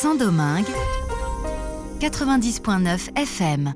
Saint-Domingue, 0.00 0.72
90.9 1.98 3.10
FM. 3.16 3.74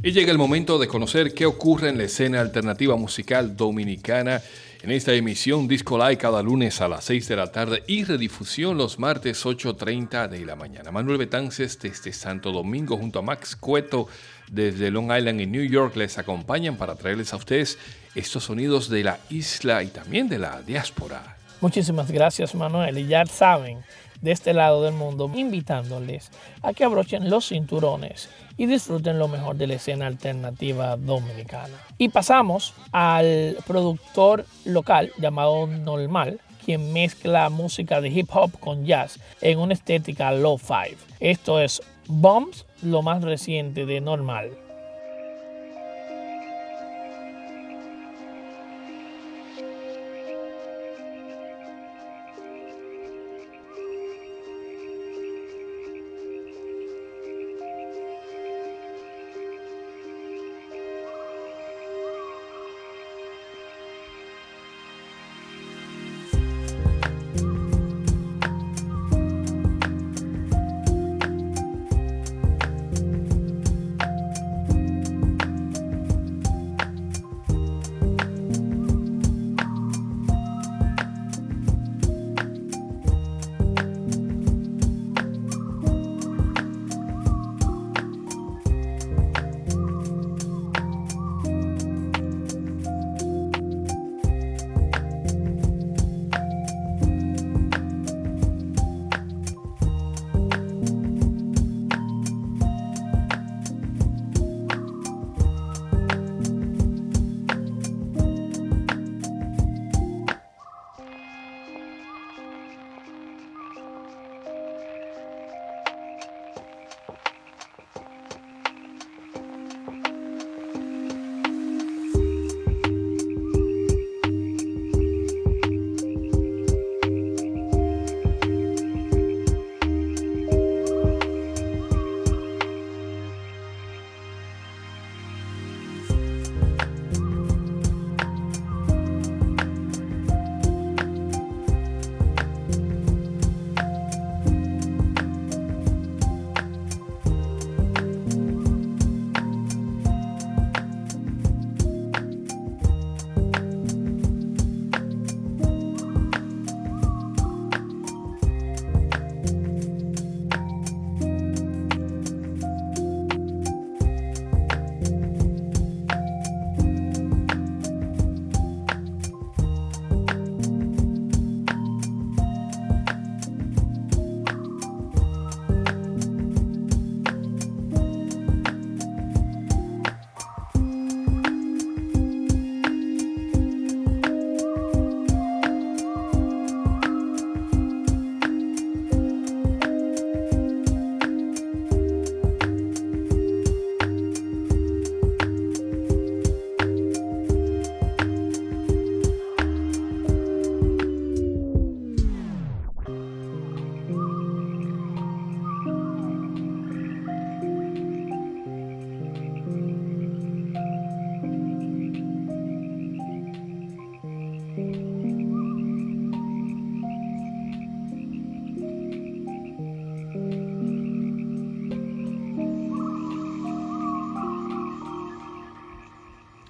Y 0.00 0.12
llega 0.12 0.30
el 0.30 0.38
momento 0.38 0.78
de 0.78 0.86
conocer 0.86 1.34
qué 1.34 1.44
ocurre 1.44 1.88
en 1.88 1.98
la 1.98 2.04
escena 2.04 2.40
alternativa 2.40 2.94
musical 2.94 3.56
dominicana 3.56 4.40
en 4.82 4.92
esta 4.92 5.12
emisión 5.12 5.66
Disco 5.66 5.98
Live 5.98 6.18
cada 6.18 6.40
lunes 6.40 6.80
a 6.80 6.86
las 6.86 7.04
6 7.04 7.26
de 7.26 7.34
la 7.34 7.50
tarde 7.50 7.82
y 7.88 8.04
redifusión 8.04 8.78
los 8.78 9.00
martes 9.00 9.44
8.30 9.44 10.28
de 10.28 10.46
la 10.46 10.54
mañana. 10.54 10.92
Manuel 10.92 11.18
Betances 11.18 11.76
desde 11.80 12.12
Santo 12.12 12.52
Domingo 12.52 12.96
junto 12.96 13.18
a 13.18 13.22
Max 13.22 13.56
Cueto 13.56 14.06
desde 14.48 14.92
Long 14.92 15.10
Island 15.10 15.40
y 15.40 15.46
New 15.46 15.64
York 15.64 15.96
les 15.96 16.16
acompañan 16.16 16.76
para 16.76 16.94
traerles 16.94 17.32
a 17.32 17.38
ustedes 17.38 17.76
estos 18.14 18.44
sonidos 18.44 18.88
de 18.88 19.02
la 19.02 19.18
isla 19.30 19.82
y 19.82 19.88
también 19.88 20.28
de 20.28 20.38
la 20.38 20.62
diáspora. 20.62 21.35
Muchísimas 21.60 22.10
gracias 22.10 22.54
Manuel 22.54 22.98
y 22.98 23.06
ya 23.06 23.24
saben, 23.24 23.82
de 24.20 24.32
este 24.32 24.52
lado 24.52 24.82
del 24.82 24.94
mundo, 24.94 25.30
invitándoles 25.34 26.30
a 26.62 26.72
que 26.72 26.84
abrochen 26.84 27.30
los 27.30 27.48
cinturones 27.48 28.28
y 28.56 28.66
disfruten 28.66 29.18
lo 29.18 29.28
mejor 29.28 29.56
de 29.56 29.66
la 29.66 29.74
escena 29.74 30.06
alternativa 30.06 30.96
dominicana. 30.96 31.74
Y 31.98 32.08
pasamos 32.08 32.74
al 32.92 33.56
productor 33.66 34.46
local 34.64 35.12
llamado 35.18 35.66
Normal, 35.66 36.40
quien 36.64 36.92
mezcla 36.92 37.48
música 37.48 38.00
de 38.00 38.08
hip 38.08 38.28
hop 38.32 38.58
con 38.58 38.84
jazz 38.84 39.18
en 39.40 39.58
una 39.58 39.74
estética 39.74 40.32
low 40.32 40.58
five. 40.58 40.96
Esto 41.20 41.60
es 41.60 41.80
Bombs, 42.06 42.66
lo 42.82 43.02
más 43.02 43.22
reciente 43.22 43.86
de 43.86 44.00
Normal. 44.00 44.50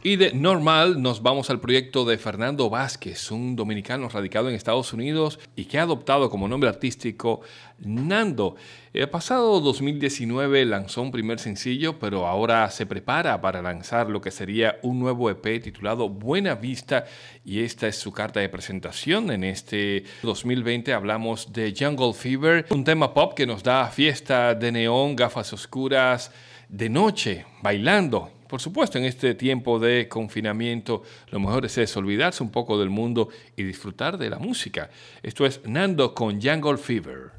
Y 0.06 0.14
de 0.14 0.32
normal 0.32 1.02
nos 1.02 1.20
vamos 1.20 1.50
al 1.50 1.58
proyecto 1.58 2.04
de 2.04 2.16
Fernando 2.16 2.70
Vázquez, 2.70 3.32
un 3.32 3.56
dominicano 3.56 4.08
radicado 4.08 4.48
en 4.48 4.54
Estados 4.54 4.92
Unidos 4.92 5.40
y 5.56 5.64
que 5.64 5.80
ha 5.80 5.82
adoptado 5.82 6.30
como 6.30 6.46
nombre 6.46 6.68
artístico 6.68 7.40
Nando. 7.80 8.54
El 8.92 9.08
pasado 9.08 9.58
2019 9.60 10.64
lanzó 10.64 11.02
un 11.02 11.10
primer 11.10 11.40
sencillo, 11.40 11.98
pero 11.98 12.28
ahora 12.28 12.70
se 12.70 12.86
prepara 12.86 13.40
para 13.40 13.60
lanzar 13.62 14.08
lo 14.08 14.20
que 14.20 14.30
sería 14.30 14.78
un 14.82 15.00
nuevo 15.00 15.28
EP 15.28 15.60
titulado 15.60 16.08
Buena 16.08 16.54
Vista 16.54 17.06
y 17.44 17.62
esta 17.64 17.88
es 17.88 17.96
su 17.96 18.12
carta 18.12 18.38
de 18.38 18.48
presentación. 18.48 19.32
En 19.32 19.42
este 19.42 20.04
2020 20.22 20.92
hablamos 20.92 21.52
de 21.52 21.74
Jungle 21.76 22.14
Fever, 22.14 22.64
un 22.70 22.84
tema 22.84 23.12
pop 23.12 23.34
que 23.34 23.44
nos 23.44 23.64
da 23.64 23.88
fiesta 23.88 24.54
de 24.54 24.70
neón, 24.70 25.16
gafas 25.16 25.52
oscuras, 25.52 26.30
de 26.68 26.88
noche, 26.88 27.44
bailando 27.60 28.35
por 28.48 28.60
supuesto, 28.60 28.98
en 28.98 29.04
este 29.04 29.34
tiempo 29.34 29.78
de 29.78 30.09
confinamiento, 30.09 31.03
lo 31.31 31.41
mejor 31.41 31.66
es 31.66 31.97
olvidarse 31.97 32.43
un 32.43 32.51
poco 32.51 32.78
del 32.78 32.91
mundo 32.91 33.28
y 33.57 33.63
disfrutar 33.63 34.19
de 34.19 34.31
la 34.31 34.39
música. 34.39 34.91
Esto 35.22 35.47
es 35.47 35.60
Nando 35.65 36.15
con 36.15 36.41
Jungle 36.41 36.77
Fever. 36.77 37.33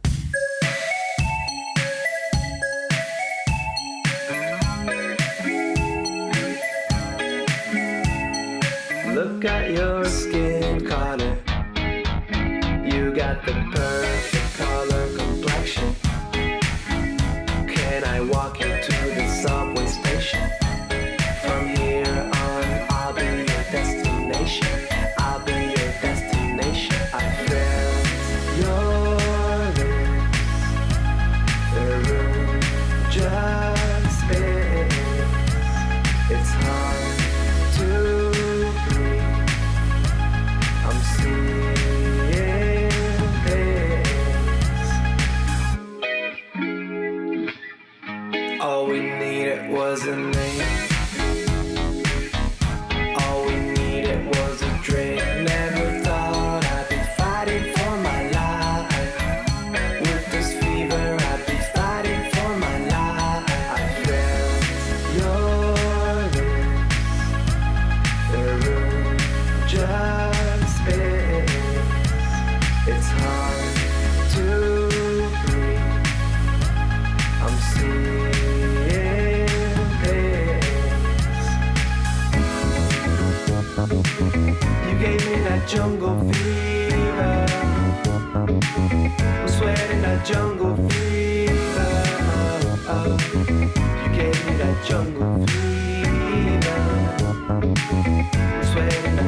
Look 9.13 9.45
at 9.45 9.71
your 9.71 10.06
skin 10.06 10.86
color. 10.86 11.38
You 12.86 13.12
got 13.13 13.44
the 13.45 13.54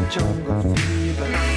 jungle 0.10 0.76
fever. 0.76 1.49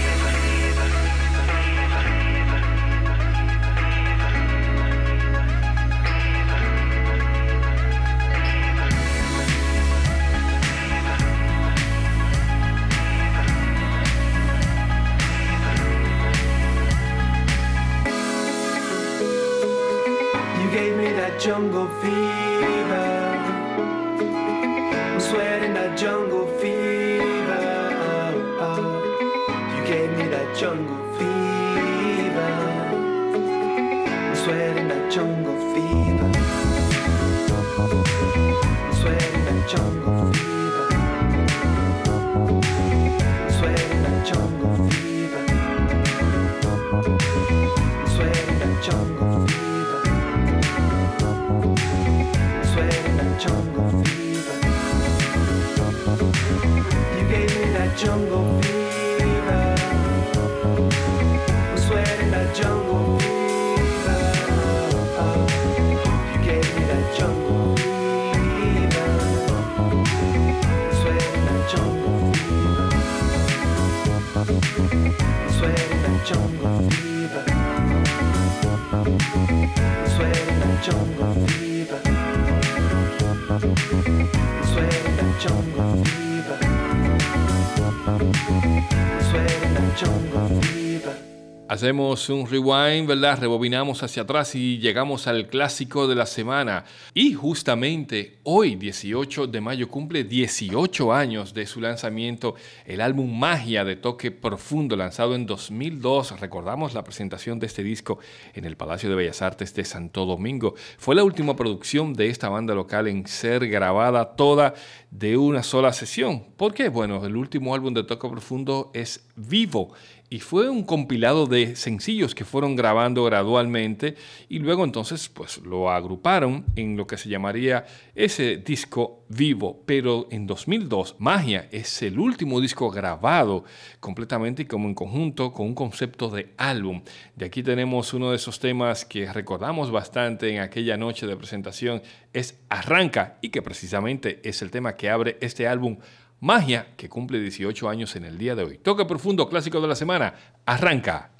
Sweating 89.94 90.31
that 90.31 90.49
jungle 90.49 90.62
fever. 90.62 91.42
Hacemos 91.73 92.29
un 92.29 92.47
rewind, 92.47 93.07
¿verdad? 93.07 93.39
Rebobinamos 93.41 94.03
hacia 94.03 94.25
atrás 94.25 94.55
y 94.55 94.77
llegamos 94.79 95.27
al 95.27 95.49
clásico 95.49 96.07
de 96.07 96.15
la 96.15 96.27
semana. 96.27 96.85
Y 97.15 97.33
justamente 97.33 98.41
hoy, 98.43 98.75
18 98.75 99.47
de 99.47 99.61
mayo, 99.63 99.89
cumple 99.89 100.23
18 100.23 101.15
años 101.15 101.55
de 101.55 101.65
su 101.67 101.81
lanzamiento, 101.81 102.57
el 102.85 103.01
álbum 103.01 103.39
Magia 103.39 103.87
de 103.87 103.97
Toque 103.97 104.31
Profundo, 104.31 104.97
lanzado 104.97 105.35
en 105.35 105.47
2002. 105.47 106.39
Recordamos 106.41 106.93
la 106.93 107.05
presentación 107.05 107.59
de 107.59 107.69
este 107.69 107.83
disco 107.83 108.19
en 108.53 108.67
el 108.67 108.77
Palacio 108.77 109.09
de 109.09 109.17
Bellas 109.17 109.41
Artes 109.41 109.75
de 109.75 109.87
Santo 109.87 110.27
Domingo. 110.27 110.75
Fue 110.99 111.15
la 111.15 111.25
última 111.25 111.57
producción 111.57 112.13
de 112.13 112.29
esta 112.29 112.51
banda 112.51 112.75
local 112.75 113.09
en 113.09 113.27
ser 113.27 113.67
grabada 113.67 114.37
toda 114.37 114.75
de 115.11 115.39
una 115.39 115.63
sola 115.63 115.95
sesión. 115.95 116.45
¿Por 116.59 116.75
qué? 116.75 116.91
Bueno, 116.91 117.25
el 117.25 117.35
último 117.35 117.75
álbum 117.75 117.95
de 117.95 118.05
Toque 118.05 118.29
Profundo 118.29 118.91
es 118.93 119.27
Vivo 119.37 119.95
y 120.32 120.40
fue 120.40 120.70
un 120.70 120.82
compilado 120.82 121.46
de 121.46 121.76
sencillos 121.76 122.34
que 122.34 122.46
fueron 122.46 122.75
grabando 122.75 123.23
gradualmente 123.23 124.14
y 124.49 124.61
luego 124.61 124.82
entonces 124.82 125.29
pues 125.29 125.58
lo 125.58 125.90
agruparon 125.90 126.64
en 126.75 126.96
lo 126.96 127.06
que 127.06 127.19
se 127.19 127.29
llamaría 127.29 127.84
ese 128.14 128.56
disco 128.56 129.26
vivo, 129.29 129.82
pero 129.84 130.29
en 130.31 130.46
2002 130.46 131.17
Magia 131.19 131.69
es 131.70 132.00
el 132.00 132.19
último 132.19 132.62
disco 132.62 132.90
grabado 132.90 133.64
completamente 134.00 134.62
y 134.62 134.64
como 134.64 134.88
en 134.88 134.94
conjunto 134.94 135.52
con 135.52 135.67
un 135.67 135.75
concepto 135.75 136.31
de 136.31 136.55
álbum. 136.56 137.02
De 137.37 137.44
aquí 137.44 137.62
tenemos 137.62 138.14
uno 138.14 138.31
de 138.31 138.37
esos 138.37 138.58
temas 138.58 139.05
que 139.05 139.31
recordamos 139.31 139.90
bastante 139.90 140.49
en 140.49 140.62
aquella 140.62 140.97
noche 140.97 141.26
de 141.26 141.37
presentación, 141.37 142.00
es 142.33 142.59
Arranca 142.71 143.37
y 143.42 143.50
que 143.50 143.61
precisamente 143.61 144.40
es 144.49 144.62
el 144.62 144.71
tema 144.71 144.97
que 144.97 145.11
abre 145.11 145.37
este 145.42 145.68
álbum 145.68 145.99
Magia, 146.42 146.88
que 146.96 147.08
cumple 147.08 147.38
18 147.38 147.88
años 147.88 148.16
en 148.16 148.25
el 148.25 148.37
día 148.37 148.56
de 148.56 148.64
hoy. 148.64 148.78
Toque 148.78 149.04
profundo, 149.04 149.49
clásico 149.49 149.80
de 149.80 149.87
la 149.87 149.94
semana. 149.94 150.34
Arranca. 150.66 151.30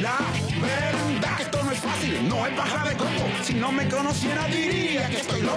La 0.00 0.18
verdad 0.62 1.36
que 1.36 1.42
esto 1.42 1.62
no 1.62 1.70
es 1.72 1.78
fácil, 1.78 2.26
no 2.26 2.46
es 2.46 2.56
baja 2.56 2.88
de 2.88 2.96
coco. 2.96 3.10
Si 3.42 3.52
no 3.52 3.70
me 3.70 3.86
conociera 3.86 4.46
diría 4.46 4.75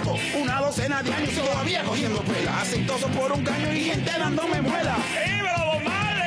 loco. 0.04 0.18
Una 0.40 0.60
docena 0.60 1.02
de 1.02 1.12
años 1.12 1.30
y 1.32 1.36
todavía 1.36 1.82
cogiendo 1.84 2.22
pela. 2.22 2.60
Aceitoso 2.60 3.06
por 3.08 3.32
un 3.32 3.44
caño 3.44 3.72
y 3.72 3.84
gente 3.84 4.10
dándome 4.18 4.60
muela. 4.62 4.96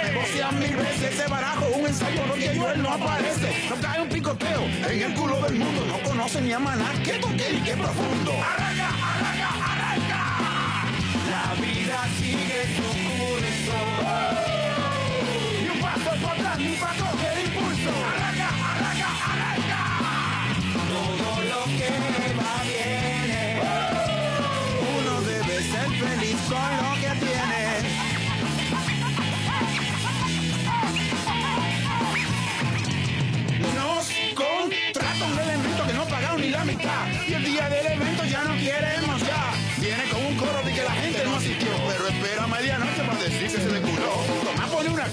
Negocian 0.03 0.59
mil 0.59 0.75
veces 0.75 1.13
ese 1.13 1.27
barajo, 1.27 1.65
un 1.75 1.85
ensayo 1.87 2.25
donde 2.27 2.55
yo 2.55 2.71
él 2.71 2.81
no 2.81 2.89
aparece. 2.89 3.53
No 3.69 3.75
cae 3.81 4.01
un 4.01 4.09
picoteo 4.09 4.63
en 4.89 5.01
el 5.01 5.13
culo 5.13 5.41
del 5.41 5.55
mundo. 5.55 5.85
No 5.87 6.09
conoce 6.09 6.41
ni 6.41 6.51
a 6.51 6.59
maná, 6.59 6.91
qué 7.03 7.13
toque 7.13 7.53
y 7.53 7.61
qué 7.61 7.75
profundo. 7.75 8.31
Arranca, 8.31 8.89
arranca, 8.89 9.49
arranca. 9.71 10.21
La 11.31 11.53
vida 11.61 12.07
sigue 12.19 12.61
su 12.75 12.83
curso. 12.83 13.77
Y 15.63 15.69
un 15.69 15.79
paso 15.81 16.11
para 16.21 16.33
atrás, 16.33 16.59
ni 16.59 16.75
para 16.75 16.93
coger 16.93 17.45
impulso. 17.45 17.91
Arranca, 18.11 18.49
arranca, 18.71 19.09
arranca. 19.31 19.81
Todo 20.89 21.41
lo 21.51 21.65
que 21.77 22.22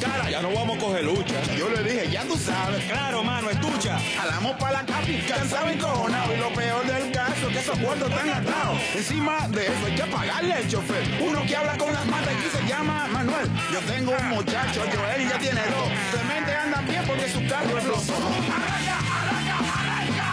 cara, 0.01 0.31
ya 0.31 0.43
no 0.43 0.53
vamos 0.53 0.79
a 0.79 0.81
coger 0.81 1.05
lucha. 1.05 1.43
Yo 1.57 1.69
le 1.69 1.83
dije, 1.83 2.11
ya 2.11 2.23
tú 2.25 2.37
sabes. 2.37 2.83
Claro, 2.85 3.23
mano, 3.23 3.51
escucha. 3.51 3.99
Jalamos 4.17 4.57
para 4.57 4.73
la 4.73 4.87
capi, 4.87 5.19
cansado 5.29 5.69
encojonado. 5.69 6.35
Y 6.35 6.39
lo 6.39 6.53
peor 6.55 6.87
del 6.87 7.13
caso 7.13 7.49
es 7.49 7.53
que 7.53 7.59
esos 7.59 7.79
cuartos 7.79 8.11
están 8.11 8.31
atados. 8.31 8.79
Encima 8.95 9.47
de 9.49 9.67
eso 9.67 9.87
hay 9.87 9.95
que 9.95 10.05
pagarle 10.05 10.55
al 10.55 10.69
chofer. 10.69 11.03
Uno 11.21 11.43
que 11.47 11.57
habla 11.57 11.77
con 11.77 11.93
las 11.93 12.07
matas 12.07 12.35
y 12.35 12.57
se 12.57 12.67
llama 12.67 13.07
Manuel. 13.13 13.49
Yo 13.73 13.81
tengo 13.81 14.13
un 14.13 14.29
muchacho, 14.31 14.83
Joel, 14.93 15.23
y 15.23 15.29
ya 15.29 15.39
tiene 15.39 15.61
dos. 15.67 15.89
Clemente 16.13 16.55
anda 16.55 16.81
bien 16.83 17.05
porque 17.07 17.29
su 17.29 17.47
carro 17.47 17.79
es 17.79 17.85
los. 17.85 18.11
Arranca, 18.11 18.99
arranca, 19.21 19.57
arranca. 19.79 20.29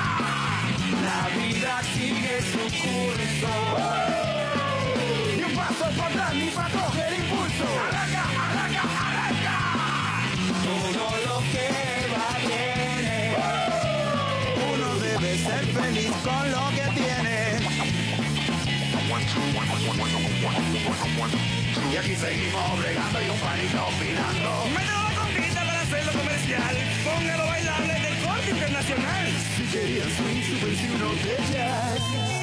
La 1.04 1.84
su 1.84 2.60
curso. 2.82 3.54
Ni 5.36 5.44
un 5.44 5.56
paso 5.56 5.86
para 5.98 6.08
atrás 6.08 6.34
ni 6.34 6.50
para 6.50 6.70
coger 6.70 7.14
impulso. 7.14 7.97
Y 21.90 21.96
aquí 21.96 22.16
seguimos 22.16 22.80
bregando 22.80 23.22
y 23.22 23.30
un 23.30 23.40
panito 23.40 23.88
opinando. 23.88 24.66
Mételo 24.76 25.04
la 25.04 25.16
conquista 25.16 25.62
para 25.64 25.82
hacerlo 25.82 26.12
comercial. 26.12 26.76
Póngalo 27.06 27.48
bailable 27.48 27.94
del 27.94 28.18
corte 28.26 28.50
internacional. 28.52 29.28
Si 29.56 29.64
querían 29.64 30.10
swing, 30.10 30.44
super 30.44 30.76
si 30.76 30.90
uno 30.90 31.14
de 31.14 31.38
jazz. 31.54 32.37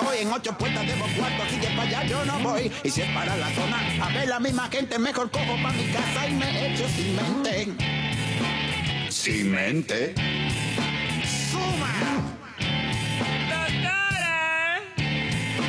Hoy. 0.00 0.18
En 0.20 0.32
ocho 0.32 0.56
puertas 0.56 0.86
debo 0.86 1.06
cuarto, 1.16 1.42
así 1.42 1.56
que 1.58 1.68
para 1.68 1.82
allá 1.82 2.04
yo 2.04 2.24
no 2.24 2.38
voy. 2.40 2.70
Y 2.84 2.90
si 2.90 3.02
es 3.02 3.10
para 3.10 3.36
la 3.36 3.50
zona, 3.54 3.78
a 4.04 4.08
ver 4.12 4.28
la 4.28 4.40
misma 4.40 4.68
gente, 4.68 4.98
mejor 4.98 5.30
cojo 5.30 5.56
para 5.62 5.72
mi 5.72 5.86
casa 5.92 6.28
y 6.28 6.32
me 6.34 6.72
echo 6.72 6.88
sin 6.88 7.16
mente. 7.16 9.10
Sin 9.10 9.50
mente. 9.50 10.14
¡Suma! 11.50 11.92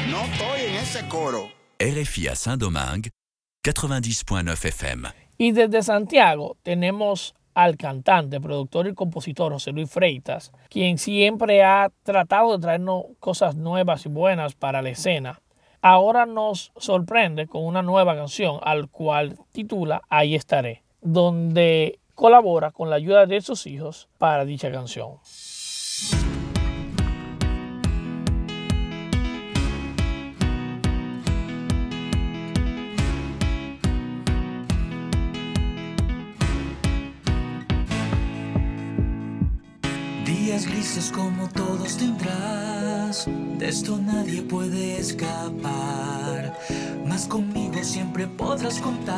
No 0.09 0.25
estoy 0.25 0.61
en 0.67 0.75
ese 0.75 1.07
coro. 1.07 1.49
RFI 1.79 2.27
à 2.27 2.35
Saint-Domingue, 2.35 3.09
90.9 3.65 4.53
FM. 4.53 5.09
Y 5.37 5.51
desde 5.53 5.81
Santiago 5.81 6.57
tenemos 6.61 7.33
al 7.53 7.77
cantante, 7.77 8.39
productor 8.39 8.87
y 8.87 8.93
compositor 8.93 9.53
José 9.53 9.71
Luis 9.71 9.89
Freitas, 9.89 10.51
quien 10.69 10.97
siempre 10.97 11.63
ha 11.63 11.91
tratado 12.03 12.53
de 12.53 12.61
traernos 12.61 13.05
cosas 13.19 13.55
nuevas 13.55 14.05
y 14.05 14.09
buenas 14.09 14.55
para 14.55 14.81
la 14.81 14.89
escena. 14.89 15.41
Ahora 15.81 16.25
nos 16.25 16.71
sorprende 16.77 17.47
con 17.47 17.65
una 17.65 17.81
nueva 17.81 18.15
canción, 18.15 18.59
al 18.61 18.89
cual 18.89 19.37
titula 19.51 20.01
Ahí 20.09 20.35
estaré, 20.35 20.83
donde 21.01 21.99
colabora 22.13 22.71
con 22.71 22.89
la 22.89 22.97
ayuda 22.97 23.25
de 23.25 23.41
sus 23.41 23.65
hijos 23.65 24.07
para 24.19 24.45
dicha 24.45 24.71
canción. 24.71 25.17
Grises 40.93 41.11
como 41.11 41.47
todos 41.49 41.95
tendrás, 41.95 43.25
de 43.57 43.69
esto 43.69 43.97
nadie 43.97 44.41
puede 44.41 44.99
escapar. 44.99 46.57
Mas 47.07 47.27
conmigo 47.27 47.81
siempre 47.81 48.27
podrás 48.27 48.79
contar 48.79 49.17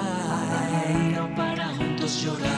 para 1.04 1.36
para 1.36 1.68
juntos 1.76 2.22
llorar. 2.24 2.52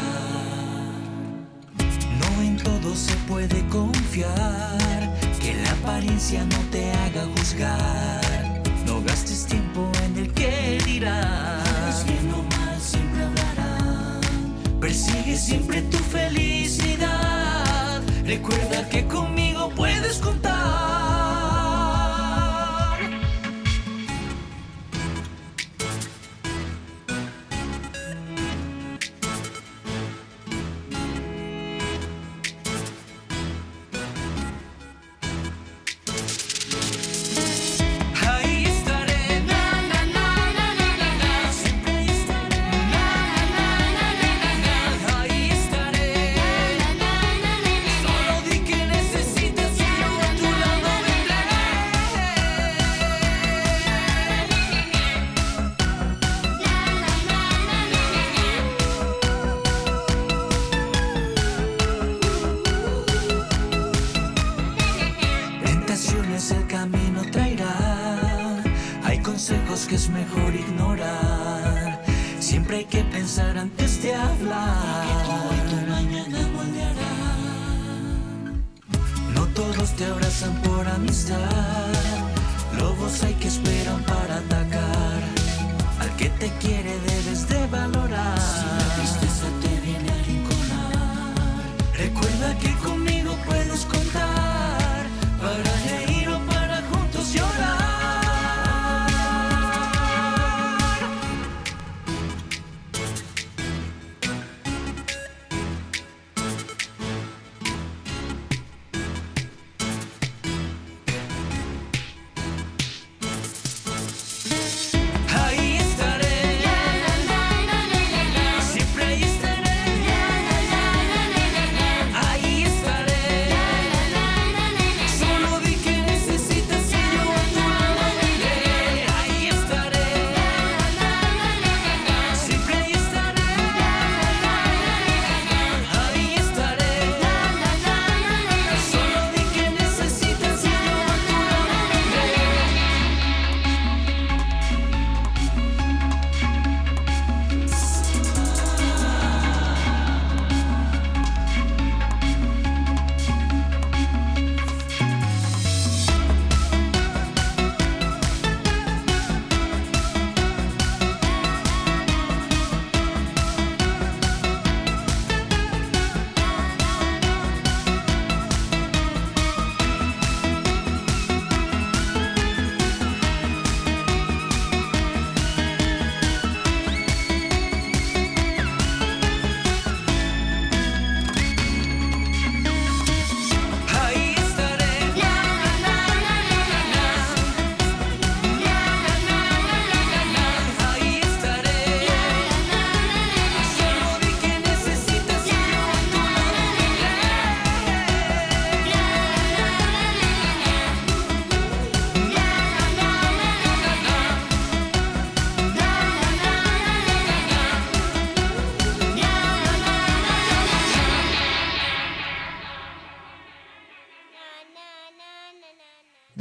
No 2.20 2.42
en 2.42 2.58
todo 2.58 2.94
se 2.96 3.16
puede 3.28 3.66
confiar, 3.68 5.14
que 5.40 5.54
la 5.64 5.72
apariencia 5.72 6.44
no 6.44 6.58
te 6.72 6.92
haga 6.92 7.26
juzgar. 7.38 8.62
No 8.86 9.02
gastes 9.02 9.46
tiempo 9.46 9.90
en 10.06 10.18
el 10.18 10.34
que 10.34 10.78
dirás. 10.86 12.06
bien 12.06 12.34
o 12.34 12.44
mal 12.58 12.80
siempre 12.82 13.24
hablarán. 13.24 14.22
Persigue 14.82 15.38
siempre 15.38 15.82
tu 15.84 15.98
felicidad. 15.98 16.95
Recuerda 18.36 18.90
que 18.90 19.08
conmigo 19.08 19.70
puedes 19.78 20.18
contar. 20.18 20.45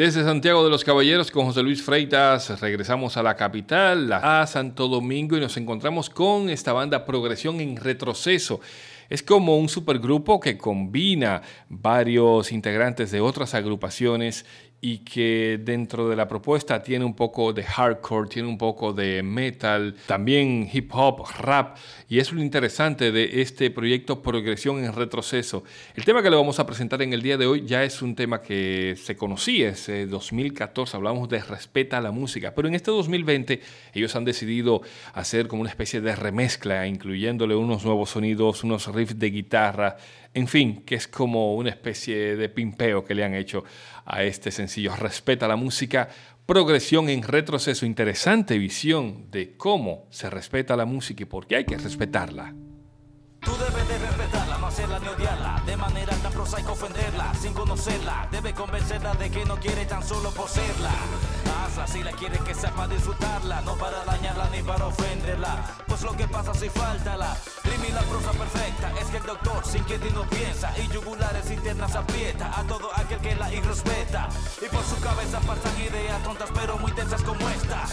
Desde 0.04 0.23
Santiago 0.23 0.62
de 0.62 0.68
los 0.68 0.84
Caballeros 0.84 1.30
con 1.30 1.46
José 1.46 1.62
Luis 1.62 1.82
Freitas 1.82 2.61
regresamos 2.61 3.16
a 3.16 3.23
la 3.23 3.37
capital, 3.37 4.12
a 4.12 4.46
Santo 4.46 4.87
Domingo 4.87 5.34
y 5.34 5.40
nos 5.40 5.56
encontramos 5.56 6.11
con 6.11 6.50
esta 6.50 6.75
banda 6.75 7.06
Progresión 7.06 7.58
en 7.62 7.75
Retroceso. 7.75 8.61
Es 9.08 9.23
como 9.23 9.56
un 9.56 9.70
supergrupo 9.70 10.40
que 10.40 10.58
combina 10.58 11.40
varios 11.70 12.52
integrantes 12.52 13.12
de 13.12 13.23
otras 13.23 13.54
agrupaciones 13.54 14.44
y 14.84 14.98
que 14.98 15.58
dentro 15.62 16.10
de 16.10 16.14
la 16.14 16.28
propuesta 16.28 16.82
tiene 16.82 17.06
un 17.06 17.16
poco 17.16 17.54
de 17.54 17.62
hardcore, 17.62 18.28
tiene 18.28 18.46
un 18.46 18.58
poco 18.58 18.92
de 18.92 19.22
metal, 19.22 19.96
también 20.06 20.68
hip 20.70 20.90
hop, 20.92 21.24
rap, 21.38 21.78
y 22.06 22.18
es 22.18 22.30
lo 22.32 22.42
interesante 22.42 23.10
de 23.10 23.40
este 23.40 23.70
proyecto 23.70 24.20
Progresión 24.20 24.84
en 24.84 24.92
Retroceso. 24.92 25.64
El 25.94 26.04
tema 26.04 26.22
que 26.22 26.28
le 26.28 26.36
vamos 26.36 26.60
a 26.60 26.66
presentar 26.66 27.00
en 27.00 27.14
el 27.14 27.22
día 27.22 27.38
de 27.38 27.46
hoy 27.46 27.64
ya 27.64 27.82
es 27.82 28.02
un 28.02 28.14
tema 28.14 28.42
que 28.42 28.94
se 29.02 29.16
conocía, 29.16 29.70
es 29.70 29.87
2014, 30.11 30.98
hablamos 30.98 31.30
de 31.30 31.42
respeta 31.42 31.98
la 32.02 32.11
música, 32.11 32.54
pero 32.54 32.68
en 32.68 32.74
este 32.74 32.90
2020 32.90 33.62
ellos 33.94 34.14
han 34.16 34.26
decidido 34.26 34.82
hacer 35.14 35.48
como 35.48 35.62
una 35.62 35.70
especie 35.70 36.02
de 36.02 36.14
remezcla, 36.14 36.87
incluyéndole 36.87 37.56
unos 37.56 37.87
nuevos 37.87 38.11
sonidos, 38.11 38.62
unos 38.64 38.87
riffs 38.88 39.18
de 39.18 39.30
guitarra, 39.30 39.96
en 40.35 40.49
fin, 40.49 40.83
que 40.85 40.97
es 40.97 41.09
como 41.09 41.55
una 41.55 41.70
especie 41.70 42.37
de 42.37 42.49
pimpeo 42.49 43.05
que 43.05 43.14
le 43.14 43.25
han 43.25 43.35
hecho 43.35 43.64
a 44.05 44.25
este 44.25 44.51
sencillo. 44.51 44.94
Respeta 44.97 45.47
la 45.47 45.57
música, 45.57 46.09
progresión 46.44 47.09
en 47.09 47.23
retroceso, 47.23 47.87
interesante 47.87 48.59
visión 48.59 49.31
de 49.31 49.57
cómo 49.57 50.07
se 50.11 50.29
respeta 50.29 50.77
la 50.77 50.85
música 50.85 51.23
y 51.23 51.27
por 51.27 51.47
qué 51.47 51.57
hay 51.57 51.64
que 51.64 51.79
respetarla. 51.79 52.53
Tú 53.40 53.53
debes 53.53 53.88
de 53.88 53.99
respetarla, 53.99 54.59
no 54.59 54.66
hacerla 54.66 54.99
ni 55.01 55.09
odiarla 55.09 55.62
De 55.66 55.77
manera 55.77 56.16
tan 56.16 56.33
prosaica 56.33 56.73
ofenderla 56.73 57.35
Sin 57.35 57.53
conocerla, 57.53 58.27
debes 58.33 58.55
convencerla 58.55 59.12
de 59.16 59.31
que 59.31 59.44
no 59.44 59.57
quiere 59.57 59.85
tan 59.85 60.03
solo 60.03 60.31
poseerla 60.31 61.43
Hazla 61.74 61.87
si 61.88 62.04
la 62.04 62.12
quieres 62.12 62.40
que 62.42 62.54
sea 62.54 62.70
para 62.70 62.87
disfrutarla 62.87 63.60
No 63.62 63.74
para 63.74 64.04
dañarla 64.04 64.48
ni 64.50 64.62
para 64.62 64.87
ofenderla. 64.87 65.56
Pues 65.88 66.02
lo 66.02 66.12
que 66.12 66.28
pasa 66.28 66.54
si 66.54 66.68
faltala 66.68 67.37
Rima 67.64 67.87
y 67.88 67.92
la 67.92 68.02
prosa 68.02 68.30
perfecta. 68.30 68.92
Es 69.00 69.08
que 69.08 69.16
el 69.16 69.24
doctor 69.24 69.66
sin 69.66 69.84
que 69.84 69.98
no 70.12 70.22
piensa 70.28 70.72
Y 70.78 70.87
yugulares 70.87 71.50
internas 71.50 71.96
aprieta 71.96 72.56
A 72.56 72.62
todo 72.62 72.90
aquel 72.94 73.18
que 73.18 73.34
la 73.34 73.52
irrespeta. 73.52 74.28
Y 74.64 74.68
por 74.68 74.84
su 74.84 75.00
cabeza 75.00 75.40
pasan 75.40 75.80
ideas 75.80 76.22
tontas 76.22 76.50
pero 76.54 76.78
muy 76.78 76.92
tensas 76.92 77.22
como 77.24 77.48
esta 77.48 77.88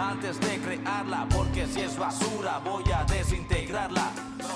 antes 0.00 0.40
de 0.40 0.58
crearla, 0.58 1.26
porque 1.30 1.66
si 1.66 1.80
es 1.80 1.96
basura 1.98 2.58
voy 2.58 2.84
a 2.92 3.04
desintegrarla. 3.04 4.10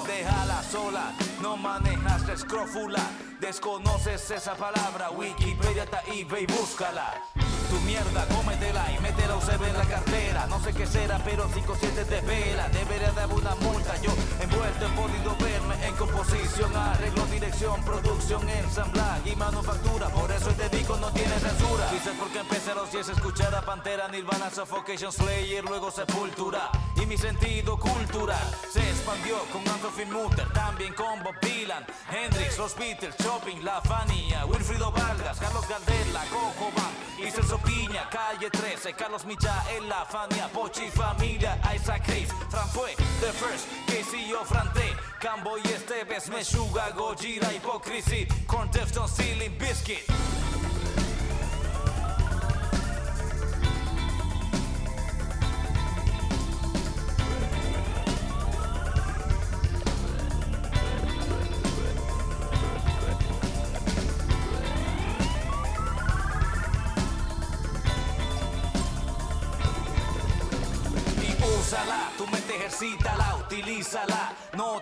Déjala 0.07 0.62
sola, 0.62 1.12
no 1.42 1.57
manejas 1.57 2.26
la 2.26 2.33
escrófula. 2.33 3.00
Desconoces 3.40 4.30
esa 4.30 4.54
palabra, 4.54 5.11
Wikipedia 5.11 5.85
está 5.85 5.98
ahí, 5.98 6.24
ve 6.24 6.42
y 6.42 6.46
búscala. 6.46 7.22
Tu 7.68 7.80
mierda, 7.80 8.26
cómetela 8.28 8.85
y 8.92 9.02
métela 9.02 9.37
UCB 9.37 9.64
en 9.68 9.78
la 9.78 9.85
cartera. 9.85 10.46
No 10.46 10.61
sé 10.61 10.72
qué 10.72 10.87
será, 10.87 11.18
pero 11.24 11.48
5-7 11.48 12.07
te 12.07 12.20
vela. 12.22 12.68
Debería 12.68 13.12
dar 13.12 13.33
una 13.33 13.54
multa. 13.57 14.00
Yo 14.00 14.12
envuelto 14.44 14.87
he 14.87 14.88
podido 14.90 15.37
verme 15.37 15.87
en 15.87 15.94
composición, 15.96 16.76
arreglo, 16.76 17.24
dirección, 17.26 17.83
producción, 17.85 18.48
ensamblaje 18.48 19.30
y 19.30 19.37
manufactura. 19.37 20.09
Por 20.09 20.30
eso 20.30 20.50
este 20.50 20.68
disco 20.68 20.96
no 20.98 21.11
tiene 21.12 21.38
censura. 21.38 21.88
Quizás 21.90 22.14
porque 22.18 22.42
los 22.74 22.90
10 22.90 23.09
a 23.09 23.12
escuchar 23.12 23.54
a 23.54 23.62
Pantera, 23.62 24.09
Nirvana, 24.09 24.50
Suffocation, 24.50 25.12
Slayer, 25.12 25.64
luego 25.64 25.90
Sepultura. 25.90 26.70
Y 26.96 27.07
mi 27.07 27.16
sentido 27.16 27.78
cultural 27.78 28.46
se 28.70 28.80
expandió 28.80 29.37
con 29.52 29.62
Anthony 29.68 30.07
Mutter, 30.11 30.50
también 30.52 30.94
con 30.94 31.22
Bob 31.22 31.35
Dylan, 31.40 31.85
Hendrix, 32.11 32.59
los 32.59 32.74
Beatles, 32.76 33.16
Chopin, 33.18 33.64
La 33.64 33.80
Fania, 33.83 34.44
Wilfrido 34.46 34.90
Vargas, 34.90 35.38
Carlos 35.38 35.66
Gardel, 35.68 36.12
la 36.12 36.24
Coco 36.24 36.70
Band, 36.76 37.04
Celso 37.30 37.59
Piña, 37.59 38.09
Calle 38.11 38.50
13, 38.50 38.94
Carlos 38.94 39.24
Michael, 39.24 39.88
La 39.88 40.04
Fania, 40.04 40.48
Pochi 40.48 40.88
Familia, 40.90 41.59
Isaac 41.74 42.09
Hayes, 42.09 42.30
Fran 42.48 42.68
fue 42.68 42.94
The 43.20 43.33
First, 43.33 43.66
Jo 44.35 44.40
ofran 44.40 44.68
te 44.75 44.87
Kam 45.23 45.44
bojes 45.44 45.85
tepes 45.87 46.27
me 46.29 46.42
shuga, 46.44 46.88
gojira, 46.97 47.49
hipokrisi 47.55 48.25
Korn 48.51 48.68
dëfton 48.75 49.07
silin 49.09 49.55
biskit. 49.61 50.11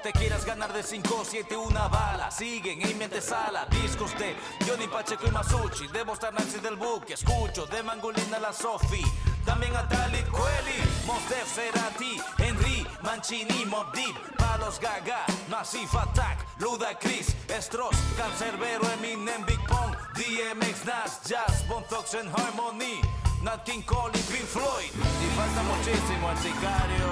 Te 0.02 0.12
quieras 0.12 0.44
ganar 0.44 0.72
de 0.72 0.82
5 0.82 1.24
7 1.24 1.56
una 1.56 1.86
bala. 1.88 2.30
Siguen 2.30 2.82
en 2.82 2.98
mi 2.98 3.04
antesala, 3.04 3.66
discos 3.66 4.16
de 4.18 4.34
Johnny 4.66 4.88
Pacheco 4.88 5.26
y 5.26 5.30
Masucci. 5.30 5.86
Debo 5.88 6.14
estar 6.14 6.32
Nancy 6.34 6.58
del 6.58 6.76
Buque, 6.76 7.14
escucho 7.14 7.66
de 7.66 7.82
Mangolina 7.82 8.38
la 8.40 8.52
Sofi. 8.52 9.02
También 9.44 9.74
a 9.76 9.88
Talib 9.88 10.28
Kweli, 10.30 10.78
Mos 11.06 11.22
Def 11.28 11.52
Cerati, 11.54 12.20
Henry, 12.38 12.86
Mancini, 13.02 13.64
Mob 13.66 13.92
Deep, 13.92 14.14
Palos 14.36 14.80
Gaga, 14.80 15.24
Massive 15.48 15.98
Attack, 15.98 16.46
Luda 16.58 16.98
Chris, 16.98 17.34
Stros, 17.60 17.96
Cancerbero, 18.16 18.84
Eminem, 18.94 19.44
Big 19.44 19.60
Pong, 19.66 19.94
DMX, 20.14 20.84
Nas, 20.84 21.20
Jazz, 21.28 21.66
Bone 21.68 21.84
Thugs 21.88 22.14
and 22.14 22.28
Harmony. 22.30 23.00
Nat 23.42 23.64
King 23.64 23.82
Cole 23.82 24.12
y 24.14 24.22
Pink 24.32 24.46
Floyd. 24.46 24.90
Y 24.94 25.28
falta 25.36 25.62
muchísimo 25.64 26.30
el 26.30 26.38
sicario, 26.38 27.10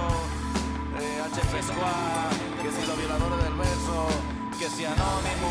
eh, 0.96 1.22
HP 1.26 1.62
Squad, 1.62 2.49
que 2.70 2.76
si 2.80 2.86
los 2.86 2.98
violadores 2.98 3.44
del 3.44 3.54
verso, 3.54 4.06
que 4.58 4.68
si 4.68 4.84
Anónimo, 4.84 5.50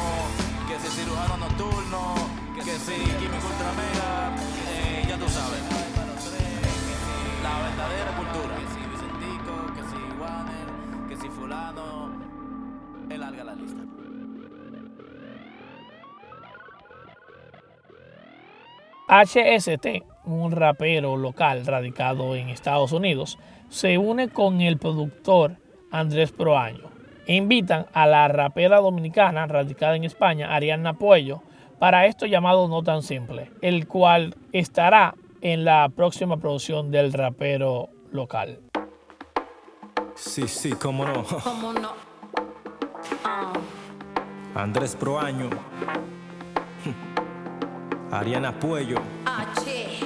que 0.68 0.80
si 0.80 0.88
cirujano 0.88 1.38
nocturno, 1.38 2.16
que 2.56 2.62
si 2.62 2.94
Químico 2.94 3.48
Ultra 3.48 3.72
Mega, 3.76 4.36
eh, 4.70 5.06
ya 5.08 5.18
tú 5.18 5.28
sabes. 5.28 5.60
La 7.44 7.62
verdadera 7.62 8.16
cultura. 8.16 8.56
Que 8.56 8.68
si 8.68 8.80
Vicentico, 8.90 9.54
que 9.76 9.84
si 9.90 10.22
Warner, 10.22 11.08
que 11.10 11.16
si 11.18 11.30
fulano, 11.30 12.12
es 13.10 13.20
larga 13.20 13.44
la 13.44 13.56
lista. 13.56 13.80
HST, 19.08 20.04
un 20.26 20.52
rapero 20.52 21.18
local 21.18 21.66
radicado 21.66 22.36
en 22.36 22.50
Estados 22.50 22.92
Unidos, 22.92 23.40
se 23.70 23.98
une 23.98 24.30
con 24.30 24.62
el 24.62 24.78
productor 24.78 25.58
Andrés 25.92 26.32
Proaño 26.32 26.99
invitan 27.36 27.86
a 27.94 28.08
la 28.08 28.28
rapera 28.28 28.80
dominicana 28.80 29.46
radicada 29.46 29.96
en 29.96 30.04
España, 30.04 30.54
Ariana 30.54 30.94
Puello, 30.94 31.42
para 31.78 32.08
esto 32.08 32.26
llamado 32.26 32.68
No 32.68 32.84
Tan 32.84 33.04
Simple, 33.04 33.52
el 33.62 33.88
cual 33.88 34.36
estará 34.52 35.16
en 35.42 35.64
la 35.64 35.90
próxima 35.96 36.38
producción 36.38 36.92
del 36.92 37.14
rapero 37.14 37.90
local. 38.12 38.60
Sí, 40.16 40.48
sí, 40.48 40.72
cómo 40.72 41.06
no. 41.06 41.24
¿Cómo 41.44 41.72
no? 41.72 41.94
Ah, 43.24 43.54
Andrés 44.56 44.96
Proaño. 44.96 45.50
Ariana 48.12 48.60
Puello. 48.60 48.98
H, 49.26 50.00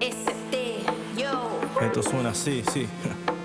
S, 0.00 0.34
T, 0.50 0.76
yo. 1.16 1.60
Esto 1.80 2.02
suena 2.02 2.28
así, 2.28 2.62
sí. 2.70 2.86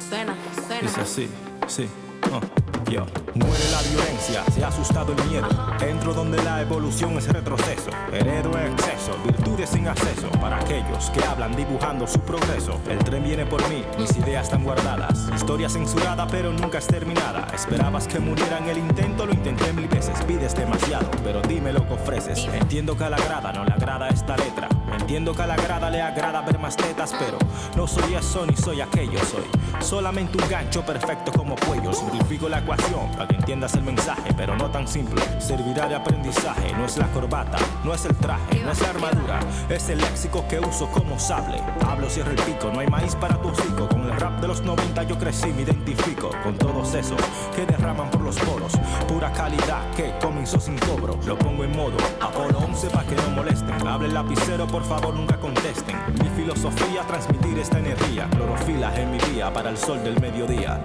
Suena, 0.07 0.35
suena. 0.67 0.81
Dice 0.81 1.01
así, 1.01 1.29
sí. 1.67 1.89
Ah. 2.31 2.64
Yo, 2.89 3.05
muere 3.33 3.63
la 3.71 3.81
violencia, 3.81 4.43
se 4.53 4.63
ha 4.63 4.67
asustado 4.67 5.13
el 5.13 5.29
miedo. 5.29 5.47
Entro 5.81 6.13
donde 6.13 6.41
la 6.43 6.61
evolución 6.61 7.17
es 7.17 7.27
retroceso. 7.27 7.89
Heredo 8.11 8.51
exceso, 8.59 9.17
virtudes 9.23 9.69
sin 9.69 9.87
acceso. 9.87 10.29
Para 10.39 10.57
aquellos 10.57 11.09
que 11.09 11.23
hablan 11.23 11.55
dibujando 11.55 12.05
su 12.05 12.19
progreso. 12.19 12.79
El 12.89 12.99
tren 12.99 13.23
viene 13.23 13.45
por 13.45 13.67
mí, 13.69 13.83
mis 13.97 14.15
ideas 14.17 14.43
están 14.45 14.63
guardadas. 14.63 15.29
Historia 15.35 15.69
censurada, 15.69 16.27
pero 16.27 16.51
nunca 16.51 16.77
exterminada. 16.77 17.47
Esperabas 17.53 18.07
que 18.07 18.19
muriera 18.19 18.59
en 18.59 18.69
el 18.69 18.77
intento, 18.77 19.25
lo 19.25 19.33
intenté 19.33 19.73
mil 19.73 19.87
veces. 19.87 20.21
Pides 20.25 20.55
demasiado, 20.55 21.09
pero 21.23 21.41
dime 21.41 21.73
lo 21.73 21.87
que 21.87 21.93
ofreces. 21.93 22.47
Entiendo 22.53 22.95
que 22.97 23.05
a 23.05 23.09
la 23.09 23.17
grada 23.17 23.51
no 23.53 23.65
le 23.65 23.73
agrada 23.73 24.09
esta 24.09 24.37
letra. 24.37 24.69
Entiendo 24.99 25.33
que 25.33 25.41
a 25.41 25.47
la 25.47 25.55
grada 25.55 25.89
le 25.89 26.01
agrada 26.01 26.41
ver 26.41 26.59
más 26.59 26.75
tetas, 26.75 27.13
pero 27.17 27.37
no 27.75 27.87
soy 27.87 28.15
eso 28.15 28.45
ni 28.45 28.55
soy 28.55 28.81
aquello. 28.81 29.19
Soy 29.19 29.43
solamente 29.81 30.37
un 30.41 30.49
gancho 30.49 30.85
perfecto 30.85 31.31
como 31.31 31.55
cuello. 31.55 31.93
Simplifico 31.93 32.49
la 32.49 32.59
ecuación 32.59 33.11
para 33.13 33.27
que 33.27 33.35
entiendas 33.35 33.73
el 33.75 33.83
mensaje, 33.83 34.33
pero 34.35 34.55
no 34.55 34.69
tan 34.69 34.87
simple. 34.87 35.21
Servirá 35.39 35.87
de 35.87 35.95
aprendizaje. 35.95 36.73
No 36.73 36.85
es 36.85 36.97
la 36.97 37.07
corbata, 37.07 37.57
no 37.83 37.93
es 37.93 38.05
el 38.05 38.15
traje, 38.15 38.61
no 38.63 38.71
es 38.71 38.81
la 38.81 38.89
armadura. 38.89 39.39
Es 39.69 39.89
el 39.89 39.99
léxico 39.99 40.45
que 40.47 40.59
uso 40.59 40.87
como 40.87 41.19
sable. 41.19 41.61
Hablo, 41.87 42.09
cierro 42.09 42.31
el 42.31 42.41
pico, 42.41 42.71
no 42.71 42.79
hay 42.79 42.87
maíz 42.87 43.15
para 43.15 43.39
tu 43.41 43.49
hocico. 43.49 43.87
Con 43.87 44.03
el 44.03 44.19
rap 44.19 44.39
de 44.41 44.47
los 44.47 44.61
90 44.61 45.03
yo 45.03 45.17
crecí, 45.17 45.47
me 45.53 45.61
identifico 45.61 46.29
con 46.43 46.57
todos 46.57 46.93
esos 46.93 47.19
que 47.55 47.65
derraman 47.65 48.09
por 48.09 48.21
los 48.21 48.37
poros. 48.37 48.73
Pura 49.07 49.31
calidad 49.31 49.89
que 49.95 50.13
comenzó 50.21 50.59
sin 50.59 50.77
cobro. 50.79 51.17
Lo 51.25 51.37
pongo 51.37 51.63
en 51.63 51.75
modo 51.75 51.97
Apolo 52.21 52.59
11 52.59 52.89
para 52.89 53.07
que 53.07 53.15
no 53.15 53.29
molesten. 53.29 53.87
Hable 53.87 54.07
el 54.07 54.13
lapicero, 54.13 54.67
por 54.67 54.83
favor, 54.83 55.13
nunca 55.13 55.37
contesten. 55.37 55.95
Mi 56.21 56.29
filosofía, 56.29 57.03
transmitir 57.07 57.59
esta 57.59 57.79
energía. 57.79 58.27
Clorofila 58.31 58.95
en 58.95 59.11
mi 59.11 59.17
día 59.19 59.51
para 59.53 59.64
el 59.69 59.77
sol 59.77 60.03
del 60.03 60.19
mediodía. 60.19 60.79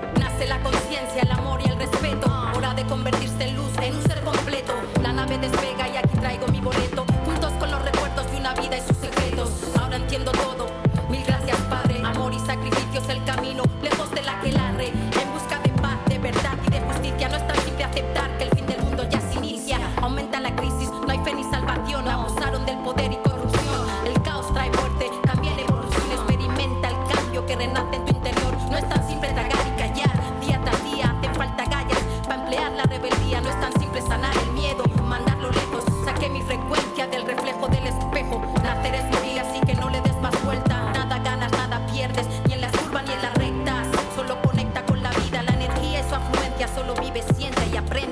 Afluencia. 46.65 46.69
Solo 46.69 46.95
vive, 47.01 47.23
siente 47.35 47.63
y 47.73 47.77
aprende 47.77 48.10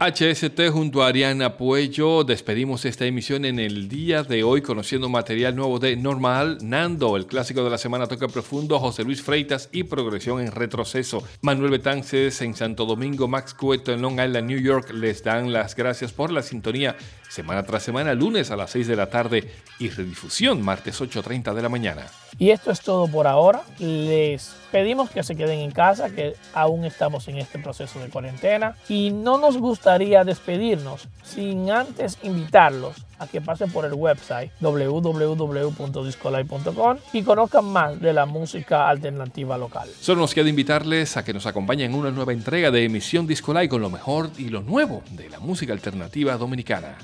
HST 0.00 0.70
junto 0.72 1.02
a 1.02 1.08
Ariana 1.08 1.58
Puello 1.58 2.24
despedimos 2.24 2.86
esta 2.86 3.04
emisión 3.04 3.44
en 3.44 3.58
el 3.58 3.86
día 3.90 4.22
de 4.22 4.42
hoy 4.42 4.62
conociendo 4.62 5.10
material 5.10 5.54
nuevo 5.54 5.78
de 5.78 5.94
Normal, 5.94 6.56
Nando, 6.62 7.18
el 7.18 7.26
clásico 7.26 7.62
de 7.62 7.68
la 7.68 7.76
semana 7.76 8.06
Toca 8.06 8.26
Profundo, 8.26 8.78
José 8.78 9.04
Luis 9.04 9.20
Freitas 9.20 9.68
y 9.72 9.82
Progresión 9.84 10.40
en 10.40 10.52
Retroceso. 10.52 11.22
Manuel 11.42 11.72
Betances 11.72 12.40
en 12.40 12.54
Santo 12.54 12.86
Domingo, 12.86 13.28
Max 13.28 13.52
Cueto 13.52 13.92
en 13.92 14.00
Long 14.00 14.18
Island, 14.18 14.48
New 14.48 14.58
York 14.58 14.90
les 14.94 15.22
dan 15.22 15.52
las 15.52 15.76
gracias 15.76 16.12
por 16.12 16.32
la 16.32 16.40
sintonía 16.40 16.96
semana 17.28 17.62
tras 17.62 17.82
semana, 17.82 18.14
lunes 18.14 18.50
a 18.50 18.56
las 18.56 18.70
6 18.70 18.86
de 18.86 18.96
la 18.96 19.10
tarde 19.10 19.52
y 19.78 19.90
redifusión 19.90 20.62
martes 20.62 20.98
8.30 20.98 21.52
de 21.52 21.62
la 21.62 21.68
mañana. 21.68 22.06
Y 22.38 22.50
esto 22.50 22.70
es 22.70 22.80
todo 22.80 23.06
por 23.06 23.26
ahora. 23.26 23.62
Les 23.78 24.54
pedimos 24.72 25.10
que 25.10 25.22
se 25.22 25.36
queden 25.36 25.58
en 25.60 25.70
casa, 25.70 26.10
que 26.10 26.34
aún 26.54 26.84
estamos 26.84 27.28
en 27.28 27.38
este 27.38 27.58
proceso 27.58 27.98
de 28.00 28.08
cuarentena. 28.08 28.76
Y 28.88 29.10
no 29.10 29.38
nos 29.38 29.58
gustaría 29.90 30.22
despedirnos 30.22 31.08
sin 31.24 31.68
antes 31.68 32.16
invitarlos 32.22 32.94
a 33.18 33.26
que 33.26 33.40
pasen 33.40 33.72
por 33.72 33.84
el 33.84 33.92
website 33.92 34.52
www.discolay.com 34.60 36.96
y 37.12 37.24
conozcan 37.24 37.64
más 37.64 38.00
de 38.00 38.12
la 38.12 38.24
música 38.24 38.88
alternativa 38.88 39.58
local. 39.58 39.88
Solo 40.00 40.20
nos 40.20 40.32
queda 40.32 40.48
invitarles 40.48 41.16
a 41.16 41.24
que 41.24 41.34
nos 41.34 41.46
acompañen 41.46 41.90
en 41.90 41.98
una 41.98 42.12
nueva 42.12 42.32
entrega 42.32 42.70
de 42.70 42.84
Emisión 42.84 43.26
Disco 43.26 43.52
Live 43.52 43.68
con 43.68 43.80
lo 43.80 43.90
mejor 43.90 44.30
y 44.38 44.48
lo 44.48 44.62
nuevo 44.62 45.02
de 45.10 45.28
la 45.28 45.40
música 45.40 45.72
alternativa 45.72 46.36
dominicana. 46.36 46.96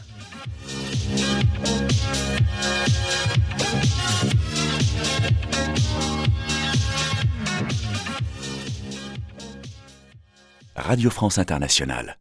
Radio 10.76 11.10
France 11.10 11.40
Internationale. 11.40 12.14